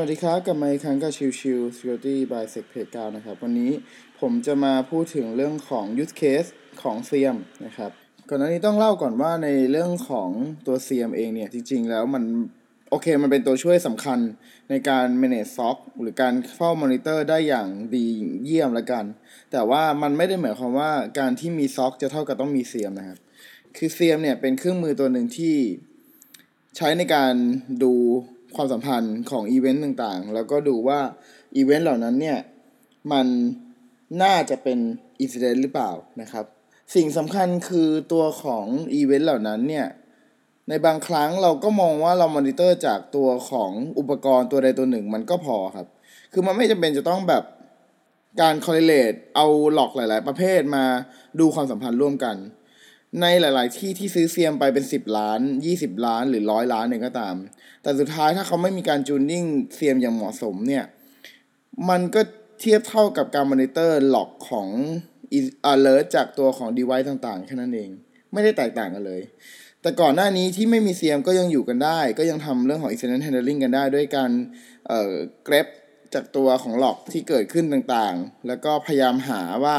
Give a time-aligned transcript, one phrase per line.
[0.00, 3.72] วัสดีครับกลับมาอีกครั้งกับชิวชิว Security by Sec Page 9นะครับ วันนี้
[4.20, 6.50] ผมจะมาพูดถึงเรื่องของ use case
[6.82, 7.90] ของ CM นะครับ
[8.28, 10.30] ก่อนหน้านี้ต้องเล่าก่อนว่าในเรื่องของ
[10.66, 12.24] ตัว CM เองเนี่ย จริง ๆ แล้วมัน
[12.90, 14.18] โอเคมันเป็นตัวช่วยสำคัญ
[14.70, 18.06] ในการ manage SOC หรือการเฝ้ามอนิเตอร์ได้อย่างดี
[18.44, 19.04] เยี่ยมละกัน
[19.52, 23.18] แต่ว่ามันไม่ได้หมายความว่าการที่มี SOC จะเท่ากับต้องมี CM นะครับ
[23.76, 25.56] คือ CM เนี่ยเป็นเครื่องมือตัวหนึ่งที่
[26.76, 27.34] ใช้ในการ
[27.84, 27.94] ดู
[28.56, 31.00] ความสัมพันธ์ของอีเวนต์ต่างๆ แล้วก็ดูว่า
[31.56, 32.38] อีเวนต์เหล่านั้นเนี่ย
[33.12, 33.26] มัน
[34.22, 34.78] น่าจะเป็น
[35.20, 36.44] incident หรือเปล่านะครับ
[36.94, 39.86] สิ่งสำคัญคือตัวของอีเวนต์เหล่านั้นเนี่ย
[40.68, 45.86] ในบางครั้งเราก็มองว่าเรามอนิเตอร์จากตัวของอุปกรณ์ตัวใดตัวหนึ่งมันก็พอครับ
[46.32, 47.44] คือมันไม่จำเป็นจะต้องแบบ
[48.40, 50.84] การ correlate เอา log หลาย ๆ ประเภทมา
[51.40, 52.36] ดูความสัมพันธ์ร่วมกัน
[53.20, 55.40] ในหลาย ๆ ที่ที่ซื้อเซียมไปเป็น 10 ล้าน
[55.72, 57.36] 20 ล้านหรือร้อยล้านเองก็ตาม
[57.82, 60.84] แต่สุดท้ายถ้าเขาไม่มีการจูนนิ่งเซียมอย่างเหมาะสมเนี่ย
[61.88, 62.20] มันก็
[62.60, 64.68] เทียบเท่ากับการมอนิเตอร์หลอกของ
[65.72, 67.90] alert จากตัวของ device ต่างๆ แค่นั้นเอง
[68.32, 69.22] ไม่ได้แตกต่างกันเลย
[69.82, 74.30] แต่ก่อนหน้านี้ที่ไม่มีเซียมก็ยังอยู่กันได้ ก็ยังทำเรื่องของ incident handling กันได้ด้วยการ
[74.88, 75.12] เอ่อ
[75.46, 75.66] grep
[76.14, 79.76] จากตัวของหลอกที่เกิดขึ้นต่างๆ แล้วก็พยายามหาว่า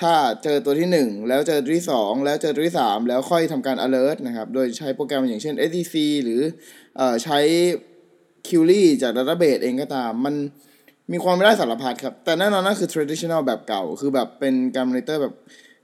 [0.00, 0.12] ถ้า
[0.44, 6.40] เจอตัวที่ 1 แล้วเจอตัวที่ 2 แล้วเจอตัวที่ 3 แล้วค่อยทำการ alert นะครับ โดยใช้โปรแกรมอย่างเช่น SDC หรือ
[6.96, 7.38] เอ่อใช้
[8.46, 10.34] q u r y จาก database เองก็ตาม มัน
[11.12, 15.34] มีความไม่ได้สารพัดครับ แต่แน่นอนนั่นคือ traditional แบบเก่า คือแบบเป็นการ monitor แบบ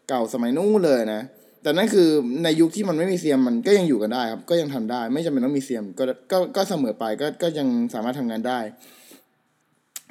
[0.09, 1.23] เก่าสมัยนู้นเลยนะ
[1.63, 2.09] แต่นั่นคือ
[2.45, 8.59] ในยุคที่มันไม่มีเซียมมันก็ยังอยู่กันได้ครับ ก็ยังทำได้ ไม่จำเป็นต้องมีเซียมก็ก็ก็เสมอไปก็ก็ยังสามารถทำงานได้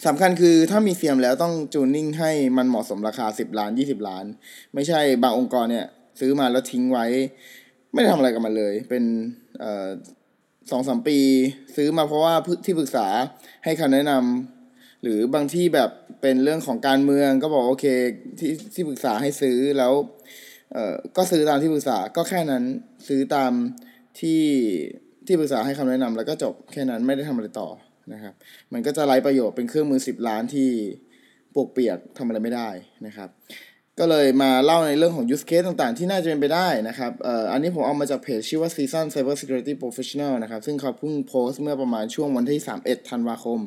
[0.04, 4.26] สำคัญคือถ้ามีเซียมแล้วต้องจูนนิ่งให้มันเหมาะสมราคา 10 ล้าน 20 ล้าน
[4.74, 5.88] ไม่ใช่บางองค์กรเนี่ย
[6.20, 7.06] ซื้อมาแล้วทิ้งไว้
[7.94, 9.04] ไม่ได้ทำอะไรกับมันเลย เป็น
[10.72, 11.20] สองสามปี
[11.76, 12.34] ซื้อมาเพราะว่า
[12.66, 13.08] ที่ปรึกษา
[13.64, 15.90] ให้คำแนะนำหรือบางที่แบบ
[16.22, 17.86] เป็นเรื่องของการเมืองก็บอกโอเค
[18.40, 19.94] ที่ที่ปรึกษาให้ซื้อแล้ว
[20.74, 22.64] เออก็ซื้อตามที่ปรึกษาก็แค่นั้น
[23.08, 23.52] ซื้อตาม
[24.20, 24.42] ที่
[25.26, 27.70] ที่ปรึกษาให้คำแนะนำแล้วก็จบแค่นั้นไม่ได้ทำอะไรต่อ
[28.14, 28.34] นะครับ
[28.74, 30.70] มันก็จะไร้ประโยชน์เป็นเครื่องมือ 10 ล้านที่
[31.56, 32.70] ปกเปียกทำอะไรไม่ได้
[33.08, 33.30] นะครับ
[34.00, 43.60] ก็เลยมาเล่าในเรื่องของ use case ต่างๆ ที่น่าจะเป็นไปได้นะครับเอ่ออันนี้ผมเอามาจากเพจชื่อว่า Season Cyber Security Professional นะครับ ซึ่งเขาเพิ่งโพสต์เมื่อประมาณช่วงวันที่ 31 ธันวาคม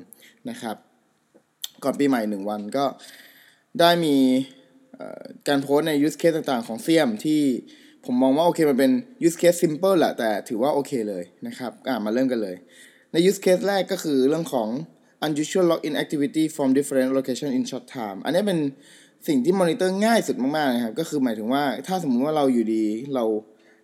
[0.50, 0.76] นะครับ
[1.84, 2.84] ก่อนปีใหม่ 1 วันก็
[3.80, 4.16] ได้มี
[5.48, 7.40] การโพสต์ใน use case ต่างๆ ของเซียมที่
[8.04, 8.92] ผมมองว่าโอเคมันเป็น
[9.26, 12.56] use case simple แหละแต่ถือว่าโอเคเลยนะครับ อ่ามาเริ่มกันเลย
[13.12, 14.68] ใน use case แรกก็คือเรื่องของ
[15.26, 18.58] unusual login activity from different location in short time อันนี้เป็น
[19.26, 23.24] สิ่งที่มอนิเตอร์ง่ายสุดมากๆนะครับ ก็คือหมายถึงว่าถ้าสมมุติว่าเราอยู่ดีเรา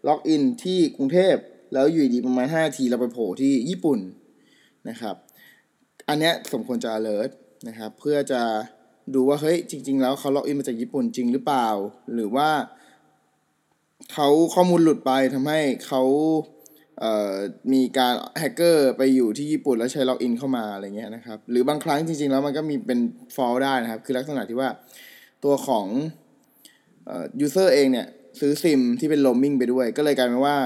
[0.07, 1.35] login ที่กรุงเทพ
[1.73, 3.99] แล้วอยู่ดีประมาณ5นาทีเราไปโผล่ที่ญี่ปุ่น
[4.89, 5.17] นะครับ
[6.09, 7.31] อันนี้สมควรจะ alert
[7.69, 8.43] นะครับ เพื่อจะ
[9.15, 11.69] ดูว่าเฮ้ยจริง ๆ แล้วเขา login มาจากญี่ปุ่นจริงหรือเปล่า
[12.15, 12.49] หรือว่า
[14.13, 16.03] เขาข้อมูลหลุดไปทำให้เขา
[17.73, 23.01] มีการแฮกเกอร์ไปอยู่ที่ญี่ปุ่นแล้วใช้ login เข้ามาอะไรเงี้ยนะครับ หรือบางครั้งจริง ๆ แล้วมันก็มีเป็น
[23.37, 24.69] false ได้นะครับ คือลักษณะที่ว่า
[25.45, 25.87] ตัวของ
[27.41, 28.07] user เองเนี่ย
[28.41, 30.57] ซื้อซิมที่เป็นโรมมิ่งไปด้วย ก็เลยกลายเป็นว่า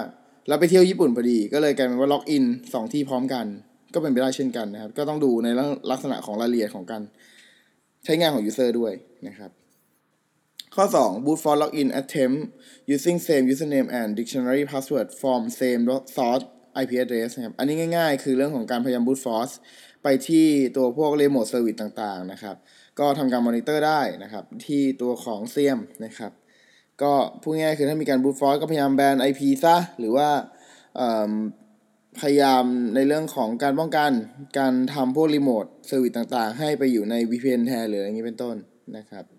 [0.49, 2.45] เราไปเที่ยวญี่ปุ่นพอดี ก็เลยกลายเป็นว่า login
[2.75, 3.47] สองที่พร้อมกัน
[3.95, 5.49] ก็เป็นไปได้เช่นกันนะครับ ก็ต้องดูใน
[5.91, 7.03] ลักษณะของรายละเอียดของการ
[8.05, 8.93] ใช้งานของ user ด้วย
[9.29, 9.51] นะครับ
[10.81, 12.39] ข้อ 2 brute force login attempt
[12.95, 15.83] using same username and dictionary password from same
[16.17, 16.45] source
[16.83, 19.55] IP address นะครับ อันนี้ง่ายๆ คือเรื่องของการพยายาม boot force
[20.03, 20.47] ไปที่
[20.77, 22.57] ตัวพวก remote service ต่างๆ นะครับ
[22.99, 26.33] ก็ทำการมอนิเตอร์ได้นะครับ ที่ตัวของ SIEM นะครับ
[27.03, 27.13] ก็
[27.43, 30.29] พูดง่ายคือถ้ามีการ boot force ก็พยายาม ban IP ซะ หรือว่า
[32.21, 34.11] พยายามในเรื่องของการป้องกัน
[34.59, 38.57] การทำพวก remote service ต่างๆ ให้ไปอยู่ใน VPN แทนหรืออะไรอย่างนี้เป็นต้น
[38.99, 39.38] นะครับ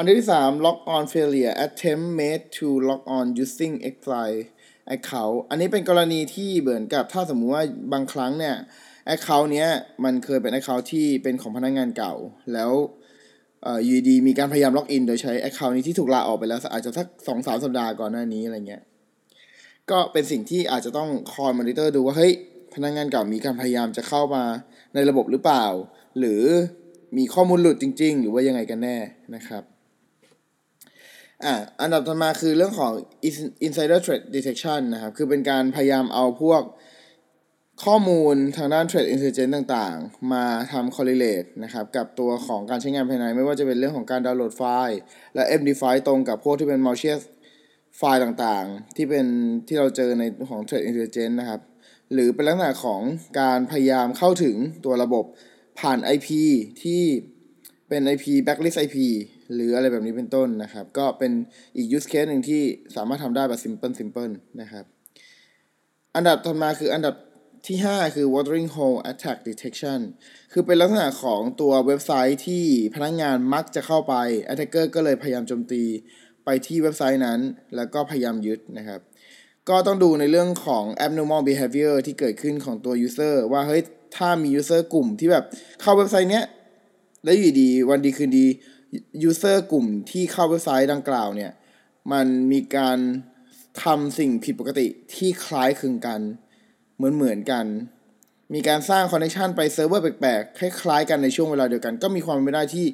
[0.00, 4.30] อันที่สาม log on failure attempt made to log on using Xfly
[4.96, 8.56] account อันนี้เป็นกรณีที่เหมือนกับถ้าสมมุติว่าบางครั้งเนี่ย
[9.14, 9.68] account เนี้ย
[10.04, 12.14] มันเคยเป็น account ที่เป็นของพนักงงานเก่า
[12.52, 12.70] แล้ว
[13.86, 18.82] ยูดีมีการพยายามล็อกอิน โดยใช้ account นี้ที่ถูกลาออกไปแล้ว อาจจะสักสองสามสัปดาห์ก่อนหน้านี้อะไรเงี้ย
[19.90, 22.32] ก็เป็นสิ่งที่อาจจะต้องคอยมอนิเตอร์ดูว่าเฮ้ย
[22.74, 24.44] พนักงงานเก่ามีการพยายามจะเข้ามา
[24.94, 25.66] ในระบบหรือเปล่า
[26.18, 26.42] หรือ
[27.16, 28.96] มีข้อมูลหลุดจริง ๆ หรือว่ายังไงกันแน่
[29.36, 29.64] นะครับ
[31.44, 32.92] อ่าอันดับต่อมาคือเรื่องของ
[33.66, 36.62] insider trade detection นะครับ คือเป็นการพยายามเอาพวก
[37.84, 44.98] ข้อมูลทางด้าน trade intelligence ต่างๆ มาทำ correlate นะครับ กับตัวของการใช้งานภายใน ไม่ว่าจะเป็นเรื่องของการดาวน์โหลดไฟล์
[45.34, 47.20] และ MD5 ตรงกับพวกที่เป็น malicious
[47.98, 49.26] ไฟล์ต่างๆ ที่เป็น
[49.68, 51.60] ที่เราเจอในของ trade intelligence นะครับ
[52.12, 53.00] หรือเป็นลักษณะของ
[53.40, 55.24] การพยายามเข้าถึงตัวระบบ
[55.80, 56.28] ผ่าน IP
[56.82, 57.02] ที่
[57.88, 58.96] เป็น IP backlist IP
[59.54, 61.32] หรืออะไรแบบนี้เป็นต้นนะครับ ก็เป็น
[61.76, 62.62] อีก use case หนึ่งที่
[62.96, 64.84] สามารถทำได้แบบ simple simple นะครับ
[66.16, 67.14] อันดับถัดมาคืออันดับ
[67.68, 70.00] ที่ 5 คือ watering hole attack detection
[70.52, 72.64] คือเป็นลักษณะของตัวเว็บไซต์ที่
[72.94, 74.14] พนักงงานมักจะเข้าไป
[74.48, 75.82] attacker ก็เลยพยายามโจมตี
[76.44, 77.40] ไปที่เว็บไซต์นั้น
[77.76, 79.00] แล้วก็พยายามยึดนะครับ
[79.68, 83.82] ก็ต้องดูในเรื่องของ abnormal behavior ที่เกิดขึ้นของตัว user ว่าเฮ้ย
[84.16, 85.44] ถ้ามี user กลุ่มที่แบบ
[85.80, 86.44] เข้าเว็บไซต์เนี้ย
[87.24, 88.46] แล้วอยู่ดีวันดีคืนดี
[89.28, 91.52] user กลุ่มที่เข้าเว็บไซต์ดังกล่าวเนี่ย
[92.12, 92.98] มันมีการ
[93.84, 96.20] ทำสิ่งผิดปกติที่คล้ายคลึงกัน
[96.96, 97.66] เหมือนเหมือนกัน
[98.54, 102.86] มีการสร้าง connection ไปเซิร์ฟเวอร์แปลกๆ คล้ายๆกันในช่วงเวลาเดียวกัน ก็มีความเป็นไปได้ที่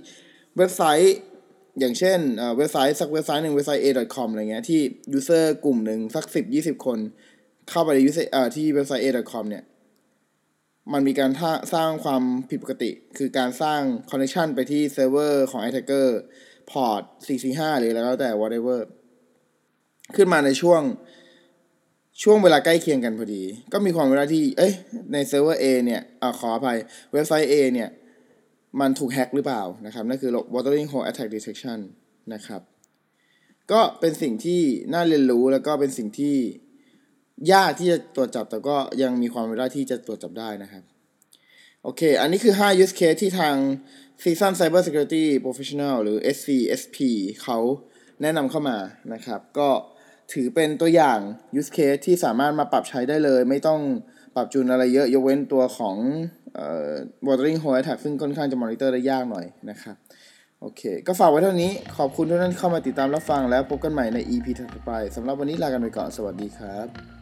[0.56, 1.16] เว็บไซต์
[1.78, 4.80] อย่างเช่นเอ่อเว็บไซต์สักเว็บไซต์หนึ่งเว็บไซต์ a.com อะไรเงี้ยที่
[5.18, 6.98] user กลุ่มหนึ่งสักสิบยี่สิบคน
[7.70, 9.62] เข้าไปใน user เอ่อที่เว็บไซต์ a.com เนี่ย
[10.92, 13.80] มันมีการสร้างความผิดปกติ คือการสร้าง
[14.10, 16.08] connection ไปที่เซิร์ฟเวอร์ของ attacker
[16.70, 17.02] port
[17.40, 18.80] 445 หรือแล้วแต่ whatever
[20.16, 20.82] ขึ้นมาในช่วง
[22.22, 23.42] ช่วงเวลาใกล้เคียงกันพอดี
[23.72, 24.72] ก็มีความเวลาที่ เอ้ย
[25.12, 26.78] ในเซิร์ฟเวอร์ A เนี่ยอขออภัย
[27.12, 27.90] เว็บไซต์ A เนี่ย
[28.80, 31.78] มันถูกแฮ็กหรือเปล่านะครับ นั่นคือ watering hole attack detection
[32.34, 32.62] นะครับ
[33.72, 34.62] ก็เป็นสิ่งที่
[34.92, 36.36] น่าเรียนรู้แล้วก็เป็นสิ่งที่
[37.52, 40.82] ยากที่จะตรวจจับแต่ก็ยังมีความเป็นไปได้ที่จะตรวจจับได้นะครับ
[41.82, 43.56] โอเค อันนี้คือ 5 use case ที่ทาง
[44.22, 46.96] Season Cyber Security Professional หรือ SCSP
[47.42, 47.58] เขา
[48.22, 48.78] แนะนำเข้ามา
[49.12, 49.70] นะครับ ก็
[50.32, 51.18] ถือเป็นตัวอย่าง
[51.60, 53.80] use case ที่สามารถมาปรับใช้ได้เลย ไม่ต้อง
[54.34, 55.96] ปรับจูนอะไรเยอะยกเว้นตัวของ
[56.54, 56.90] เอ่อ
[57.26, 59.96] watering hole attack ซึ่งค่อนข้างจะ monitor ได้ยากหน่อยนะครับ
[60.60, 67.15] โอเค ก็ฝากไว้เท่านี้ขอบคุณทุกท่านเข้ามาติดตามรับฟังแล้วพบกันใหม่ใน EP ถัดไปสำหรับวันนี้ลากันไปก่อน สวัสดีครับ